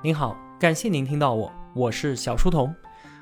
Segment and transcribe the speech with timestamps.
[0.00, 2.72] 您好，感谢您听到我，我是小书童。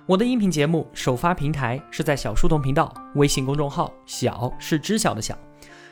[0.04, 5.38] 我的音频节目首发平台是在小书童频道微信公众号，小是知晓的小。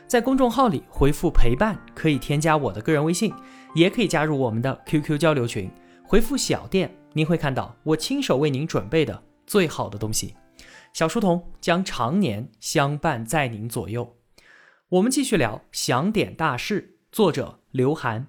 [0.05, 3.33] 在公众号里回复陪伴，可以添加我的个人微信，
[3.73, 5.71] 也可以加入我们的 QQ 交流群。
[6.03, 10.35] 回复小店，您会看到我亲手为您准备的最好的东西。
[10.93, 14.17] 小书童将常年相伴在您左右。
[14.89, 18.27] 我们继续聊想点大事，作者刘涵。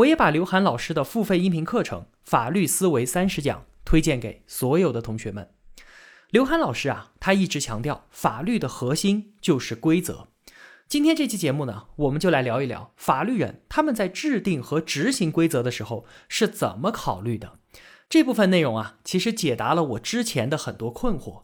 [0.00, 5.50] 我也把刘涵老师的付费音频课程《法律思维三十讲》推荐给所有的同学们。
[6.30, 10.28] 刘涵老师啊，他一直强调法律的核心就是规则。
[10.88, 17.58] 今天这期节目呢，我们就来聊一聊法律人他们在制定和执行规则的时候是怎么考虑的。
[18.08, 21.42] 这部分内容啊，其实解答了我之前的很多困惑。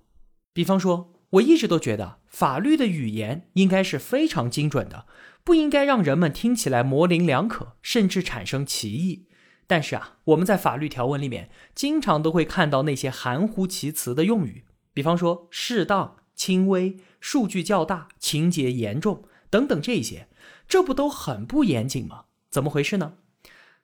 [0.55, 5.07] 比方说，我一直都觉得法律的语言应该是非常精准的。
[5.45, 9.29] 不应该让人们听起来模棱两可，甚至产生歧义。
[9.69, 20.29] 但是啊，我们在法律条文里面经常都会看到那些含糊其辞的用语，比方说适当、轻微、数据较大、情节严重等等这些，
[20.67, 22.25] 这不都很不严谨吗？
[22.51, 23.15] 怎么回事呢？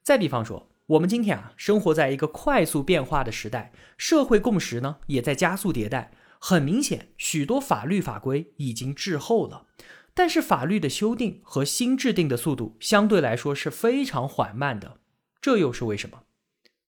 [0.02, 6.10] 再比方说，我们今天啊，生活在一个快速变化的时代，社会共识呢也在加速迭代，
[6.44, 9.68] 很明显，许多法律法规已经滞后了。
[10.12, 14.98] 但是法律的修订和新制定的速度相对来说是非常缓慢的，
[15.40, 16.24] 这又是为什么？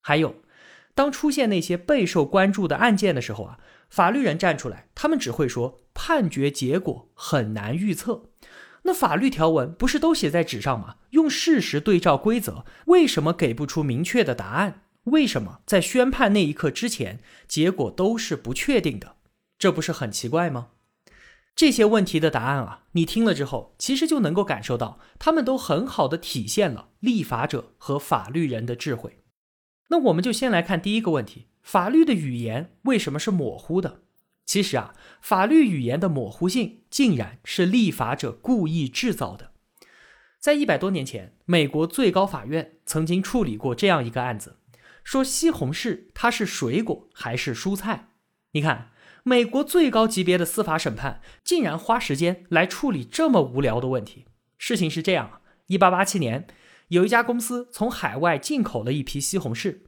[0.00, 0.42] 还有，
[0.96, 8.30] 当出现那些备受关注的案件的时候啊，法律人站出来，他们只会说判决结果很难预测。
[8.82, 10.96] 那法律条文不是都写在纸上吗？
[11.10, 14.82] 用事实对照规则，为什么给不出明确的答案？
[15.04, 19.14] 为什么在宣判那一刻之前，结果都是不确定的？
[19.64, 20.72] 这不是很奇怪吗？
[21.56, 29.20] 这些问题的答案啊，你听了之后，其实就能够感受到，他们都很好的体现了立法者和法律人的智慧。
[29.88, 34.02] 那我们就先来看第一个问题：法律的语言为什么是模糊的？
[34.44, 39.52] 其实啊，法律语言的模糊性，竟然是立法者故意制造的。
[40.38, 44.58] 在一百多年前，美国最高法院曾经处理过这样一个案子，
[45.02, 48.10] 说西红柿它是水果还是蔬菜？
[48.52, 48.90] 你看。
[49.26, 54.26] 美国最高级别的司法审判竟然花时间来处理这么无聊的问题。
[54.58, 56.46] 事情是这样啊，一八八七年，
[56.88, 59.78] 有一家公司从海外进口了一批西红柿，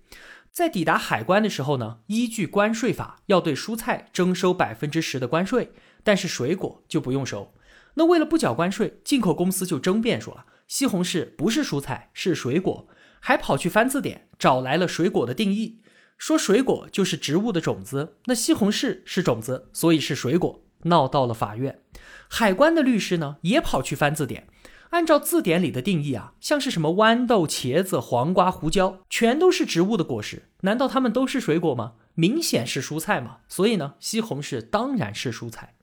[0.51, 5.73] 在抵达海关的时候呢，依据关税法要对蔬菜征收百分之十的关税，
[6.03, 7.53] 但是水果就不用收。
[7.97, 12.89] 那为了不缴关税，进口公司就争辩说啊，西红柿不是蔬菜，是水果，
[13.21, 15.83] 还跑去翻字典找来了水果的定义。
[16.19, 20.63] 说水果就是植物的种子，那西红柿是种子，所以是水果。
[20.83, 21.81] 闹到了法院，
[22.29, 24.47] 海关的律师呢也跑去翻字典，
[24.91, 31.95] 按照字典里的定义啊，像是什么豌豆、茄子、黄瓜、胡椒，全都是植物的果实，难道它们都是水果吗？
[32.15, 35.75] 明显是蔬菜嘛，所以呢，西红柿当然是蔬菜。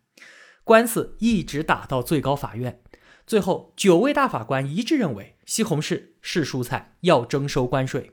[0.63, 2.79] 官司一直打到最高法院，
[3.27, 8.11] 最后九位大法官一致认为西红柿是蔬菜，要征收关税。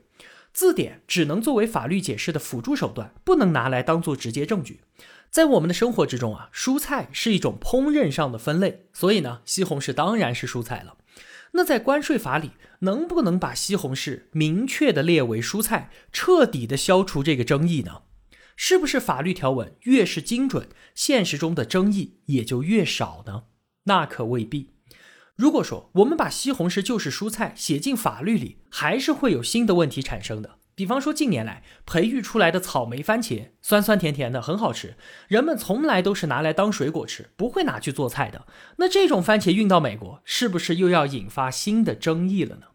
[0.53, 4.81] 字典只能作为法律解释的辅助手段，不能拿来当做直接证据。
[5.29, 10.97] 在我们的生活之中啊，蔬菜是一种烹饪上的分类，所以呢，西红柿当然是蔬菜了。
[11.53, 18.01] 那在关税法里，能不能把西红柿明确的列为蔬菜，彻底的消除这个争议呢？
[18.57, 23.43] 是不是法律条文越是精准，现实中的争议也就越少呢？
[23.85, 24.71] 那可未必。
[25.35, 30.59] 如果说我们把西红柿就是蔬菜写进法律里，还是会有新的问题产生的。
[30.73, 34.95] 比方说，近年来培育出来的草莓番茄，酸酸甜甜的，很好吃，
[35.27, 38.47] 人们从来都是拿来当水果吃，不会拿去做菜的。
[38.77, 42.67] 那这种番茄运到美国，是不是又要引发新的争议了呢？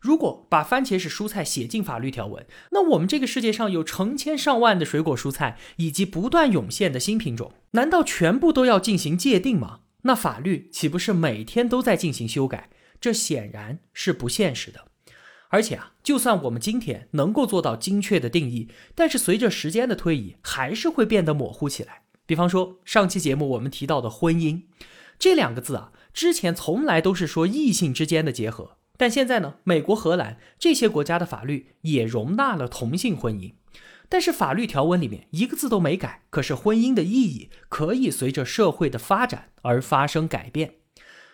[0.00, 9.80] 如果把番茄是蔬菜写进法律条文，那我们这个世界上有成千上万的水果蔬菜，以及不断涌现的新品种，难道全部都要进行界定吗？
[10.02, 12.70] 那法律岂不是每天都在进行修改？
[13.00, 14.86] 这显然是不现实的。
[15.50, 22.02] 而且啊，就算我们今天能够做到精确的定义，但是随着时间的推移，还是会变得模糊起来。
[22.26, 24.64] 比方说，上期节目我们提到的婚姻
[25.18, 33.54] 这两个字啊，之前从来都是说异性之间的结合，但现在呢，美国、荷兰这些国家的法律也容纳了同性婚姻。
[34.08, 40.74] 但是法律条文里面一个字都没改，可是婚姻的意义可以随着社会的发展而发生改变。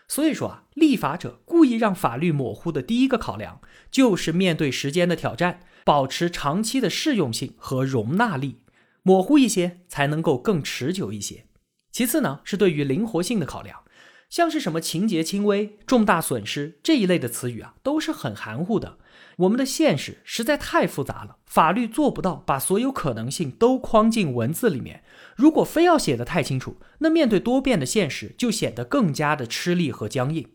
[0.06, 3.60] 所以说啊，立法者故意让法律模糊的第一个考量，
[3.90, 8.58] 就是面对时间的挑战，保持长期的适用性和容纳力，
[9.02, 11.46] 模糊一些才能够更持久一些。
[11.90, 13.84] 其次呢，是对于灵活性的考量，
[14.28, 18.98] 像是什么情节轻微、重大损失这一类的词语啊，都是很含糊的。
[19.38, 25.02] 我们的现实实在太复杂了，法律做不到把所有可能性都框进文字里面。
[25.37, 30.49] 如果非要写得太清楚，那面对多变的现实就显得更加的吃力和僵硬。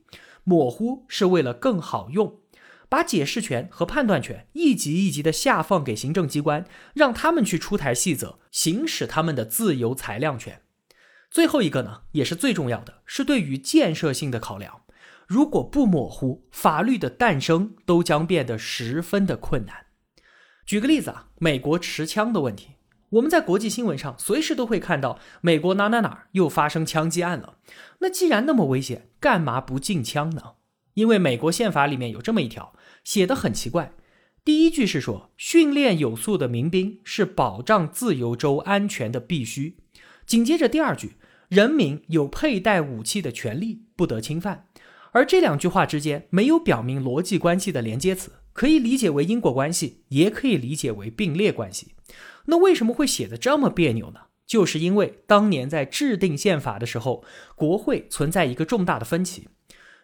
[0.44, 2.40] 模糊是为了更好用，
[2.88, 10.62] 把解释权和判断权一级一级的下放给行政机关，让他们去出台细则，行使他们的自由裁量权。
[11.30, 14.82] 最后一个呢，也是最重要的，是对于建设性的考量。
[15.30, 19.86] 如果不模糊，法律的诞生都将变得十分的困难。
[20.66, 22.70] 举个例子啊，美国持枪的问题，
[23.12, 27.58] 我们在国际新闻上随时都会看到美国哪哪哪又发生枪击案了。
[28.00, 30.54] 那既然那么危险，干嘛不禁枪呢？
[30.96, 32.74] 因为美国宪法里面有这么一条，
[33.04, 33.94] 写的很奇怪。
[34.44, 39.78] 第一句是说，训练有素的民兵是保障自由州安全的必须。
[40.26, 41.18] 紧接着第二句，
[41.50, 44.66] 人民有佩戴武器的权利，不得侵犯。
[45.12, 51.94] 而这两句话之间没有表明逻辑关系的连接词，可以理解为因果关系，也可以理解为并列关系。
[52.46, 54.22] 那为什么会写的这么别扭呢？
[54.48, 57.24] 就是因为当年在制定宪法的时候，
[57.56, 59.48] 国会存在一个重大的分歧。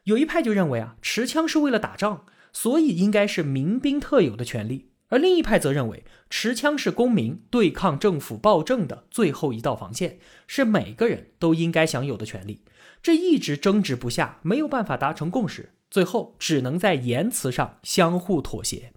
[0.03, 12.65] 有一派就认为啊，持枪是为了打仗，所以应该是民兵特有的权利；而另一派则认为，持枪是公民对抗政府暴政的最后一道防线，是每个人都应该享有的权利。
[13.01, 18.91] 这一直争执不下，没有办法达成共识，最后只能在言辞上相互妥协。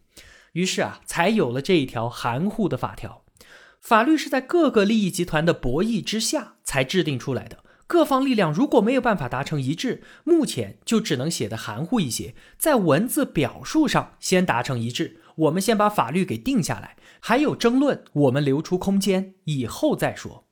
[0.54, 3.22] 于是啊，才有了这一条含糊的法条。
[3.80, 7.58] 法律是在各个利益集团的博弈之下才制定出来的。
[7.86, 15.20] 各方力量如果没有办法达成一致，目前就只能写的含糊一些，在文字表述上先达成一致。
[15.38, 20.46] 我们先把法律给定下来，还有争论，我们留出空间以后再说。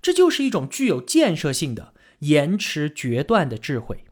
[0.00, 1.94] 这就是一种具有建设性的。
[2.20, 4.02] 延迟决断的智慧。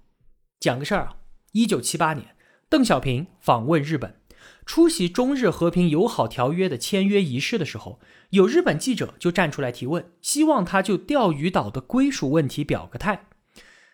[0.61, 1.17] 讲个事儿啊，
[1.51, 2.37] 一九七八年，
[2.69, 4.21] 邓小平访问日本，
[4.65, 7.99] 出席中日和平友好条约的签约仪式的时候，
[8.31, 13.27] 有日本记者就站出来提问，希望他就钓鱼岛的归属问题表个态。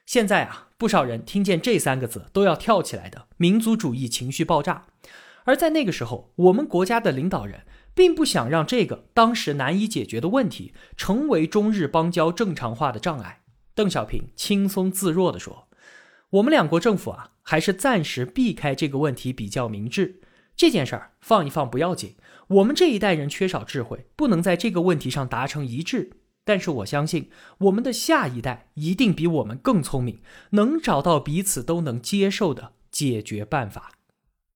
[0.05, 4.85] 现在啊，不少人听见这三个字都要跳起来的民族主义情绪爆炸。
[5.45, 13.43] 而在那个时候，我们国家的领导人并不想让这个当时难以解决的问题成为中日邦交正常化的障碍。
[13.75, 15.69] 邓小平轻松自若地说
[16.31, 20.21] ：“我们两国政府啊，还是暂时避开这个问题比较明智。
[20.55, 22.17] 这件事儿放一放不要紧。
[22.49, 26.19] 我们这一代人缺少智慧，不能在这个问题上达成一致。
[26.45, 33.93] 但是我相信，我们的下一代一定比我们更聪明，能找到彼此都能接受的解决办法。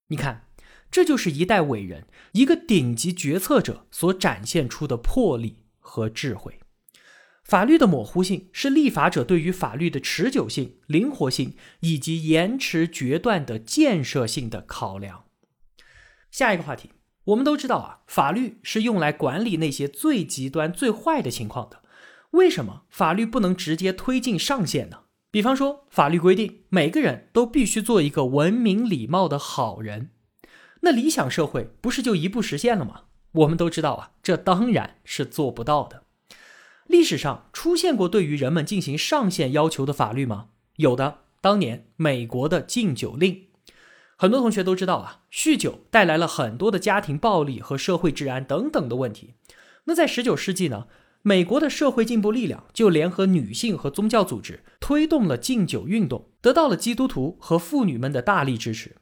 [0.09, 0.46] 你看，
[0.91, 6.61] 这就是一代伟人，一个顶级决策者所展现出的魄力和智慧。”
[7.45, 15.27] 法律的模糊性是立法者对于法律的持久性、灵活性以及延迟决断的建设性的考量。
[16.29, 16.91] 下一个话题，
[17.27, 21.83] 我们都知道啊，法律是用来管理那些最极端、最坏的情况的。
[22.33, 25.05] 为什么法律不能直接推进上限呢？
[25.31, 30.11] 比方说，法律规定每个人都必须做一个文明礼貌的好人，
[30.87, 33.03] 那理想社会不是就一步实现了吗？
[33.33, 36.05] 我们都知道啊，这当然是做不到的。
[36.87, 40.51] 历史上出现过对于人们进行上限要求的法律吗？
[40.77, 43.47] 有的，当年美国的禁酒令。
[44.17, 49.35] 很多同学都知道啊，酗酒带来了很多的家庭暴力和社会治安等等的问题。
[49.87, 50.87] 那在十九世纪呢，
[51.23, 58.95] 美国的社会进步力量就联合女性和宗教组织，推动了禁酒运动，得到了基督徒和妇女们的大力支持。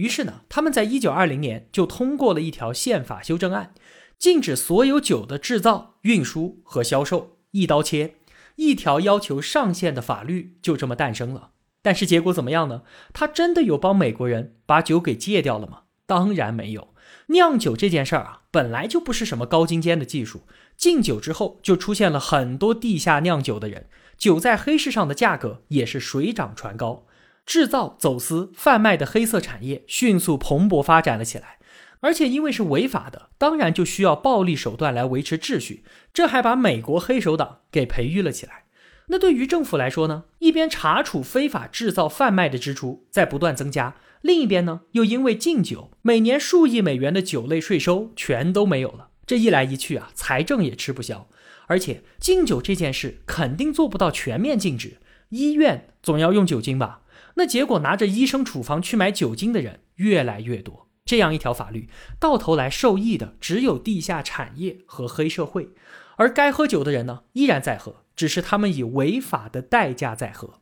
[0.00, 3.74] 于是呢，他们在一九二零年就通过了一条宪法修正案。
[4.18, 8.14] 禁止所有酒的制造、运输和销售，一刀切，
[8.56, 11.50] 一条要求上限的法律就这么诞生了。
[11.82, 12.82] 但是结果怎么样呢？
[13.12, 15.82] 他真的有帮美国人把酒给戒掉了吗？
[16.06, 16.94] 当然没有。
[17.26, 20.42] 酿酒这件事儿啊，本来就不是什么高精尖的技术。
[20.76, 27.06] 禁酒之后，就出现了很多地下酿酒的人，酒在黑市上的价格也是水涨船高，
[27.50, 31.58] 制造、走私、贩卖的黑色产业迅速蓬勃发展了起来。
[31.98, 35.82] 而且因为是违法的，当然就需要暴力手段来维持秩序，
[36.14, 38.66] 这还把美国黑手党给培育了起来。
[39.08, 49.08] 那对于政府来说呢，一边查处非法制造贩卖的支出在不断增加，另一边呢又因为禁酒，每年数亿美元的酒类税收全都没有了。
[49.26, 51.26] 这一来一去啊，财政也吃不消。
[51.66, 54.98] 而且禁酒这件事肯定做不到全面禁止，
[55.30, 57.00] 医院总要用酒精吧？
[57.36, 60.88] 那结果拿着医生处方去买酒精的人越来越多。
[61.04, 61.88] 这样一条法律，
[62.20, 65.70] 到头来受益的只有地下产业和黑社会，
[66.16, 70.60] 而该喝酒的人呢，依然在喝，只是他们以违法的代价在喝。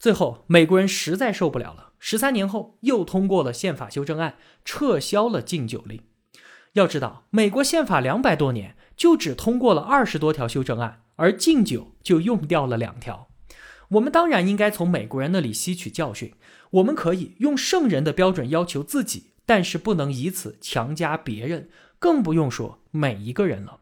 [0.00, 6.02] 最后，美国人实在受不了了，十三年后又通过了宪法修正案，撤销了禁酒令。
[6.72, 13.27] 要知道，美国宪法两百多年就只通过了二十多条修正案，而禁酒就用掉了两条。
[13.88, 16.34] 我们当然应该从美国人那里吸取教训，
[16.70, 23.80] 我们可以用圣人的标准要求自己，但是不能以此强加别人，更不用说每一个人了。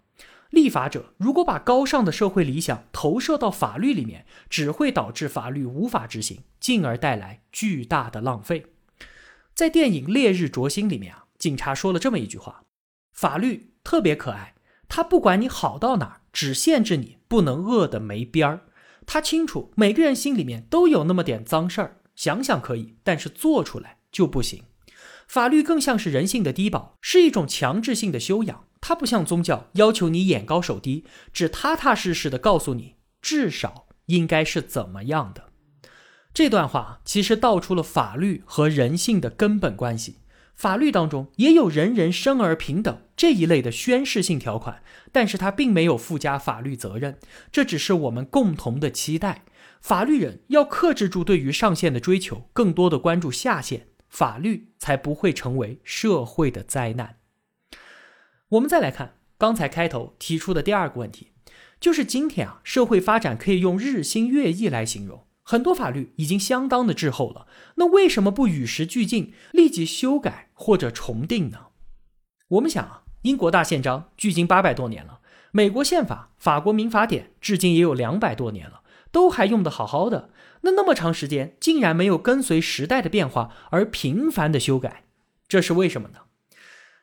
[0.50, 8.66] 立法者如果把高尚的社会理想投射到法律里面，只会导致法律无法执行，进而带来巨大的浪费。
[9.54, 12.62] 在电影《烈日灼心》里面啊，警察说了这么一句话
[13.12, 14.54] ：“法律特别可爱，
[14.88, 18.60] 他不管你好到哪儿，只限制你不能饿得没边儿。
[19.06, 24.64] 他清楚每个人心里面都有那么点脏事儿，想想可以，但是做出来就不行。
[25.26, 35.50] 法律更像是人性的低保，是一种强制性的修养。”它不像宗教要求你眼高手低，只踏踏实实的告诉你至少应该是怎么样的。
[36.32, 40.18] 这段话其实道出了法律和人性的根本关系。
[40.56, 44.82] 法律当中也有人人生而平等这一类的宣誓性条款，
[45.12, 47.18] 但是它并没有附加法律责任，
[47.52, 49.44] 这只是我们共同的期待。
[49.82, 57.16] 法律人要克制住对于上限的追求，更多的关注下限，法律才不会成为社会的灾难。
[58.48, 61.32] 我们再来看刚才开头提出的第二个问题，
[61.78, 71.66] 就是今天啊，社会发展可以用日新月异来形容，很多法律已经相当的滞后了，那为什么不与时俱进，立即修改或者重定呢？
[72.48, 75.20] 我们想啊，英国大宪章距今八百多年了，
[75.52, 80.30] 美国宪法、法国民法典至今也有两百多年了，都还用得好好的，
[80.62, 85.04] 那那么长时间竟然没有跟随时代的变化而频繁的修改，
[85.46, 86.22] 这是为什么呢？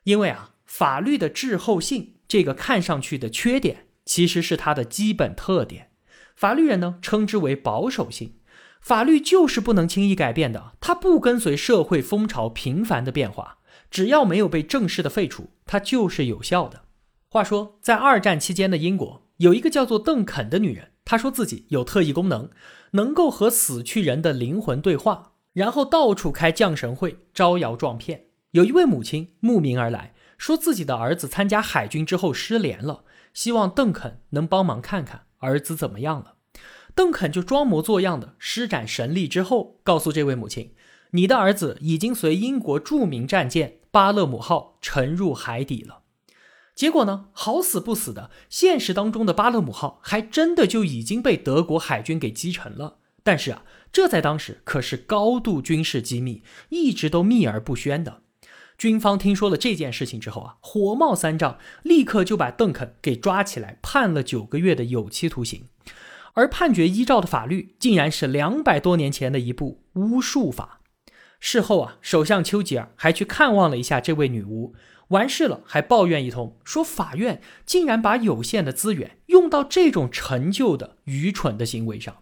[0.03, 0.49] 因为啊。
[0.65, 5.91] 法律的滞后性，这个看上去的缺点，其实是它的基本特点。
[6.35, 8.35] 法律人呢称之为保守性。
[8.81, 13.59] 法律就是不能轻易改变的，它不跟随社会风潮频繁的变化，
[13.89, 16.81] 只要没有被正式的废除，它就是有效的。
[17.29, 22.49] 话说，在二战期间的英国，有一个叫做邓肯的女人，她说自己有特异功能，
[22.91, 28.25] 能够和死去人的灵魂对话，然后到处开降神会，招摇撞骗。
[28.51, 30.13] 有一位母亲慕名而来。
[30.35, 36.35] 说自己的儿子参加海军之后失联了，希望邓肯能帮忙看看儿子怎么样了。
[36.95, 40.73] 邓肯就装模作样的施展神力之后，告诉这位母亲
[41.11, 45.99] ：“你的儿子已经随英国著名战舰巴勒姆号沉入海底了。”
[46.75, 52.97] 结果呢，好死不死的，现实当中的巴勒姆号还真的就已经被德国海军给击沉了。
[53.21, 58.22] 但是啊，这在当时可是高度军事机密，一直都秘而不宣的。
[58.83, 65.69] 军方听说了这件事情之后啊，火冒三丈，立刻就把邓肯给抓起来，判了九个月的有期徒刑。
[66.33, 70.81] 而判决依照的法律，竟然是两百多年前的一部巫术法。
[71.39, 74.75] 事后啊，首相丘吉尔还去看望了一下这位女巫，
[75.07, 82.17] 完事了还抱怨一通，说法院竟然把有限的资源用到这种陈旧的、愚蠢的行为上。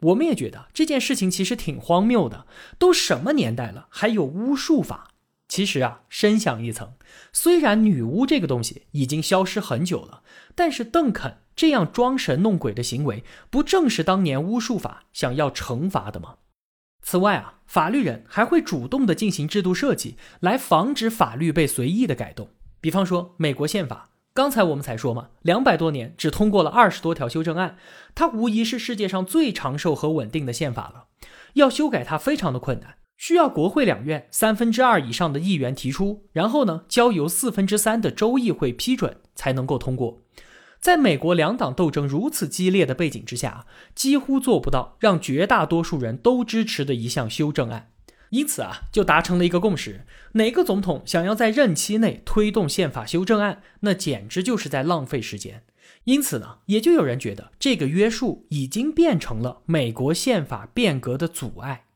[0.00, 2.46] 我们也觉得这件事情其实挺荒谬的，
[2.78, 5.12] 都什么年代了，还有巫术法？
[5.48, 6.92] 其实啊，深想一层，
[7.32, 10.22] 虽然女巫这个东西已经消失很久了，
[10.54, 16.36] 但是邓肯这样装神弄鬼的行为，不正是当年巫术法想要惩罚的吗？
[17.02, 22.50] 此外啊，法律人还会主动的进行制度设计，来防止法律被随意的改动。
[22.80, 27.78] 比方说美国宪法，刚才我们才说嘛，两百多年只通过了二十多条修正案，
[28.14, 31.06] 它无疑是世界上最长寿和稳定的宪法了，
[31.54, 32.96] 要修改它非常的困难。
[33.18, 40.22] 需要国会两院三分之二以上的议员提出，然后呢，交由四分之三的州议会批准才能够通过。
[40.80, 47.90] 在美国两党斗争如此激烈的背景之下，几乎做不到让绝大多数人都支持的一项修正案。
[48.30, 55.64] 因此啊，就达成了一个共识：哪个总统想要在任期内推动宪法修正案，那简直就是在浪费时间。
[56.04, 61.86] 因此呢，也就有人觉得这个约束已经变成了美国宪法变革的阻碍。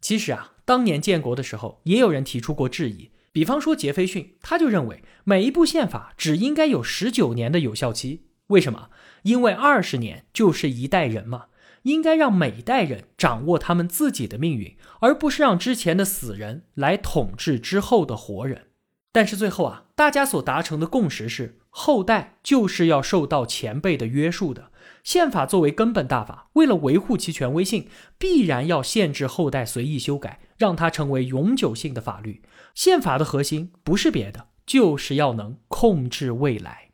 [0.00, 3.10] 其实啊，当年建国的时候，也有人提出过质疑。
[3.32, 8.26] 比方说杰斐逊，他就认为每一部宪法只应该有十九年的有效期。
[8.48, 8.90] 为什么？
[9.22, 11.46] 因为二十年就是一代人嘛，
[11.82, 18.68] 应该让每一代人掌握他们自己的命运，而不是让之前的死人来统治之后的活人。
[19.12, 24.70] 但是最后啊，大家所达成的共识是，后代就是要受到前辈的约束的。
[25.02, 32.42] 宪法作为根本大法，为了维护其权威性，必然要限制后代随意修改，让它成为永久性的法律。
[32.74, 36.90] 宪法的核心不是别的，就是要能控制未来。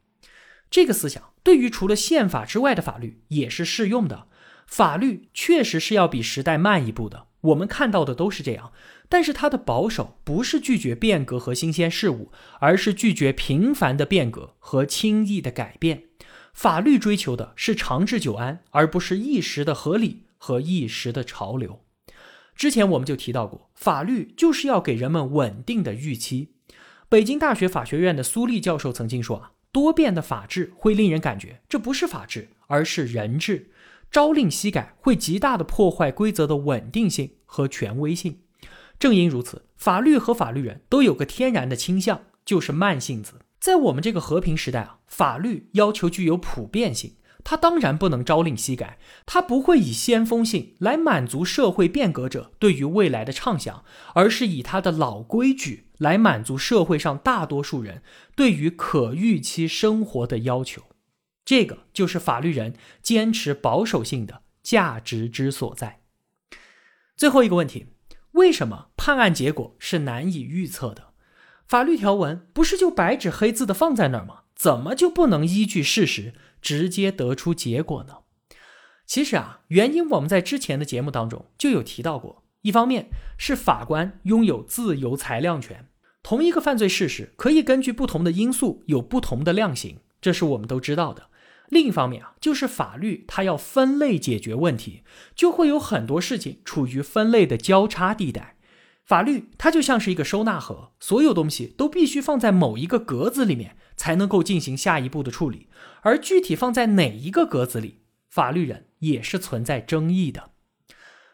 [0.70, 4.28] 这个思想对于除了宪法之外的法律也是适用的。
[4.66, 8.72] 法律确实是要比时代慢一步的，我们看到的都是这样。
[9.08, 16.04] 但是它的保守不是拒绝变革和新鲜事物，而是拒绝频繁的变革和轻易的改变。
[16.52, 21.80] 法律追求的是长治久安，而不是一时的合理和一时的潮流。
[22.54, 26.54] 之前我们就提到过，法律就是要给人们稳定的预期。
[27.08, 33.70] 北京大学法学院的苏立教授曾经说啊，多变的法治会令人感觉这不是法治，而是人治。
[34.10, 38.38] 朝令夕改会极大的破坏规则的稳定性和权威性。
[38.98, 43.34] 正因如此，法律和法律人都有个天然的倾向，就是慢性子。
[43.58, 53.84] 在我们这个和平时代啊，法律要求具有普遍性，它当然不能朝令夕改，它不会以先锋性来满足社会变革者对于未来的畅想，
[54.14, 58.02] 而是以它的老规矩来满足社会上大多数人
[58.34, 60.82] 对于可预期生活的要求。
[61.44, 66.00] 这个就是法律人坚持保守性的价值之所在。
[67.16, 67.86] 最后一个问题。
[68.36, 71.08] 为什么判案结果是难以预测的？
[71.66, 74.40] 法律条文不是就白纸黑字的放在那儿吗？
[74.54, 78.18] 怎么就不能依据事实直接得出结果呢？
[79.06, 82.44] 其实啊，原因我们在之前的节目当中就有提到过。
[82.60, 85.88] 一方面是法官拥有自由裁量权，
[86.22, 91.30] 同一个犯罪事实可以根据不同的因素有不同的量刑，这是我们都知道的。
[91.68, 95.02] 另一方面啊，就是法律它要分类解决问题，
[95.34, 98.56] 就会有很多事情处于分类的交叉地带。
[99.04, 105.68] 法律它就像是一个收纳盒，所有东西都必须放在某一个格子里面，才能够进行下一步的处理。
[106.02, 110.50] 而具体放在哪一个格子里，法律人也是存在争议的。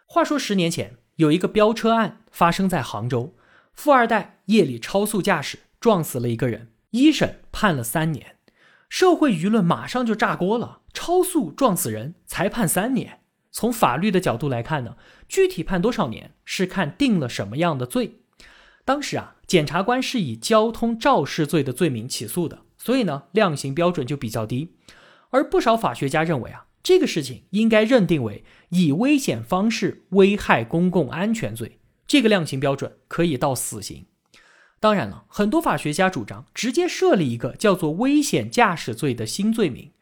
[0.07, 3.35] 话说十年前有一个飙车案发生在杭州，
[3.73, 8.32] 富二代夜里超速驾驶撞死了一个人，一审判了三年。
[8.93, 13.21] 社会舆论马上就炸锅了，超速撞死人才判三年。
[13.51, 18.19] 从法律的角度来看呢，具体判多少年是看定了什么样的罪。
[18.85, 24.75] 当时啊，检察官是以交通肇事罪的罪名起诉的，所以呢，量刑标准就比较低。
[25.31, 34.05] 而不少法学家认为啊，这个事情应该认定为以危险方式危害公共安全罪，这个量刑标准可以到死刑。
[34.82, 39.92] 当然了，很多法学家主张直接设立一个叫做危险驾驶罪的新罪名，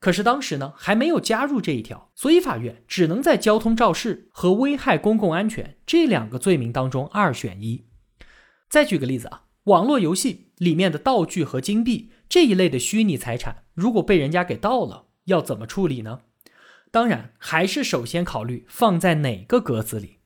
[0.00, 7.84] 可是当时呢还没有加入这一条，所以法院只能在交通肇事和危害公共安全这两个罪名当中二选一。
[8.68, 16.22] 再举个例子啊，网络游戏里面的道具和金币这一类的虚拟财产，如果被人家给盗了，要怎么处理呢？
[16.90, 20.18] 当然还是首先考虑放在哪个格子里，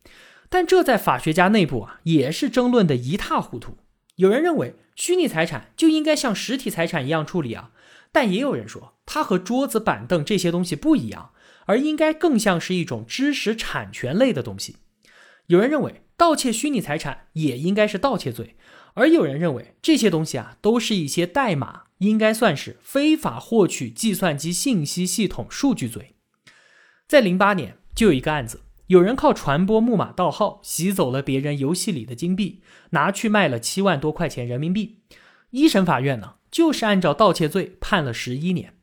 [0.48, 3.76] 但这在法学家内部啊也是争论的一塌糊涂。
[4.22, 7.72] 有人认为虚拟财产就应该像实体财产一样处理啊，
[8.12, 11.32] 但也有人说它和桌子、板凳这些东西不一样，
[11.66, 14.76] 而应该更像是一种知识产权类的东西。
[15.48, 18.54] 有人认为盗窃虚拟财产也应该是盗窃罪，
[18.94, 26.14] 而有人认为这些东西啊都是一些代码，应该算是非法获取计算机信息系统数据罪。
[27.08, 28.60] 在零八年就有一个案子。
[28.92, 34.98] 有人靠传播木马盗号洗走了别人游戏里的金币，拿去卖了七万多块钱人民币。
[35.48, 38.74] 一审法院呢，就是按照盗窃罪判了十一年。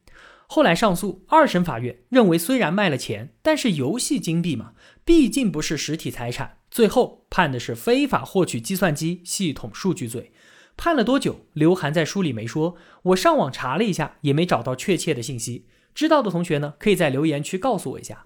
[0.47, 4.73] 后来上诉，二审法院认为虽然卖了钱，但是游戏金币嘛，
[5.05, 10.31] 毕竟不是实体财产，最后判的是非法获取计算机系统数据罪。
[10.75, 11.41] 判了多久？
[11.53, 15.67] 刘涵在书里没说，我上网查了一下，也没找到确切的信息。
[15.93, 18.25] 知道的同学呢，可以在留言区告诉我一下。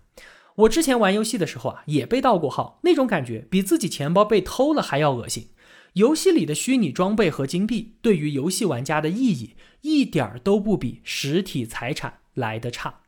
[0.56, 5.50] 我之前玩游戏的时候啊，也被盗过号，那种感觉比自己钱包被偷了还要恶心。
[5.94, 13.02] 游戏里的虚拟装备和金币对于游戏玩家的意义，一点儿都不比实体财产来的差。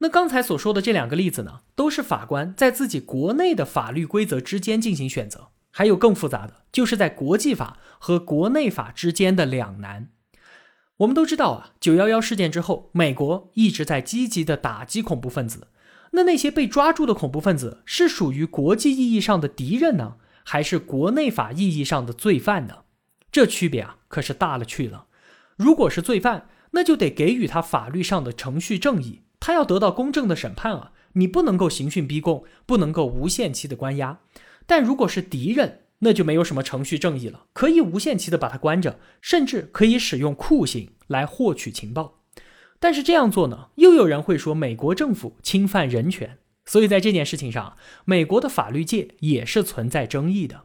[0.00, 5.48] 那刚才所说的这两个例子呢，都是法官在自己国内的法律规则之间进行选择。
[5.70, 10.10] 还有更复杂的，就是在国际法和国内法之间的两难。
[10.98, 15.68] 我们都知道啊，九幺幺事件之后，美国一直在积极的打击恐怖分子。
[16.12, 22.84] 那那些被抓住的恐怖分子是属于国际意义上的敌人呢，还是国内法意义上的罪犯呢？
[23.30, 25.06] 这区别啊，可是大了去了。
[25.56, 30.92] 如果是罪犯，那就得给予他法律上的程序正义，他要得到公正的审判啊！
[31.14, 34.20] 你不能够刑讯逼供，不能够无限期的关押。
[34.66, 42.21] 但如果是敌人，那就没有什么程序正义了，可以无限期的把他关着，甚至可以使用酷刑来获取情报。
[42.82, 50.64] 但是这样做呢，又有人会说美国政府侵犯人权，所以在这件事情上，美国的法律界也是存在争议的。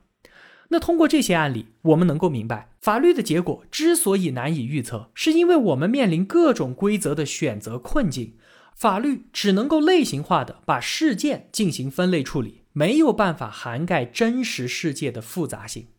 [0.70, 8.34] 那通过这些案例，我们能够明白，法律的结果之所以难以预测，是因为我们面临各种规则的选择困境，
[8.76, 15.90] 法律只能够类型化的把事件进行分类处理，没有办法涵盖真实世界的复杂性。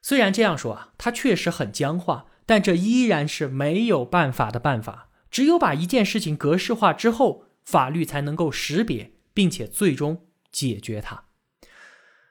[0.00, 5.05] 虽然这样说啊，它确实很僵化，但这依然是没有办法的办法。
[5.30, 11.24] 只有把一件事情格式化之后，法律才能够识别，并且最终解决它。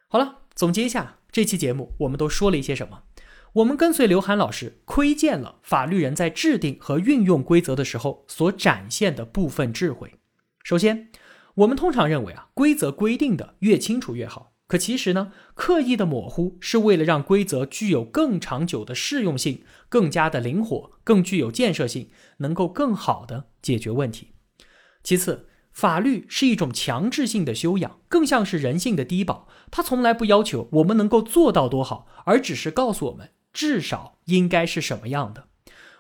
[0.08, 3.04] 好了，总结一下这期节目，我们都说了一些什么？
[3.54, 10.16] 我们跟随刘涵老师窥见了法律人在制定和运用规则的时候所展现的部分智慧。
[10.64, 11.10] 首先，
[11.56, 14.52] 我们通常认为啊，规则规定的越清楚越好。
[14.68, 24.30] 可其实呢，刻意的模糊是为了让规则具有更长久的适用性，更加的灵活，更具有建设性，能够更好的解决问题。
[25.04, 33.32] 其次，法律是一种强制性的修养，更像是人性的低保，它从来不要求我们能够做到多好，而只是告诉我们。
[33.54, 35.48] 至少应该是什么样的？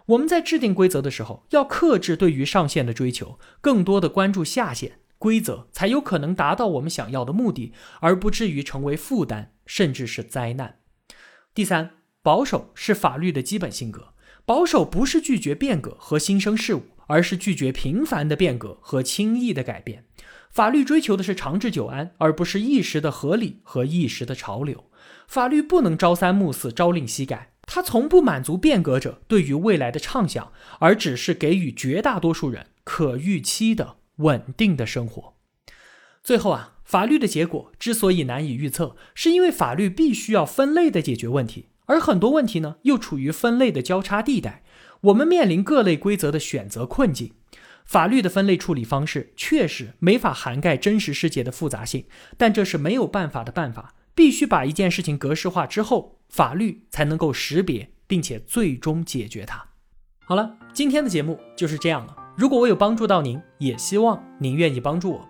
[0.07, 10.77] 我们在制定规则的时候，要克制对于上限的追求，更多的关注下限，规则才有可能达到我们想要的目的，而不至于成为负担，甚至是灾难。
[11.55, 11.89] 第三，
[12.21, 14.13] 保守是法律的基本性格。
[14.45, 20.05] 保守不是拒绝变革和新生事物，而是拒绝频繁的变革和轻易的改变。
[20.51, 24.91] 法律追求的是长治久安，而不是一时的合理和一时的潮流。
[25.27, 35.33] 法律不能朝三暮四、朝令夕改，它从不满足变革者对于未来的畅想，而只是给予绝大多数人可预期的稳定的生活。
[36.23, 44.63] 最后啊，法律的结果之所以难以预测，是因为法律必须要分类的解决问题，而很多问题呢又处于分类的交叉地带，
[45.01, 47.33] 我们面临各类规则的选择困境。
[47.85, 53.93] 法律的分类处理方式确实没法涵盖真实世界的复杂性，但这是没有办法的办法。
[54.15, 59.63] 必须把一件事情格式化之后，法律才能够识别并且最终解决它。
[60.23, 62.24] 好了，今天的节目就是这样了。
[62.35, 65.25] 如果我有帮助到您，也希望您愿意帮助我。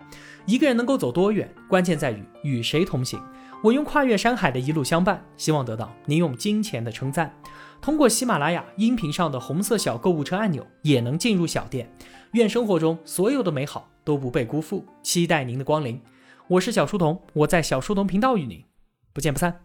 [0.47, 3.21] 一个人能够走多远，关键在于与谁同行。
[3.63, 7.31] 我用跨越山海的一路相伴，希望得到您用金钱的称赞。
[7.79, 11.91] 通过喜马拉雅音频上的红色小购物车按钮，也能进入小店。
[12.31, 16.01] 愿生活中所有的美好都不被辜负，期待您的光临。
[16.47, 18.63] 我是小书童，我在小书童频道与您。
[19.13, 19.61] 不见不散。